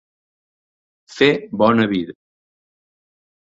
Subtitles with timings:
[1.17, 1.29] Fer
[1.63, 2.19] bona vida.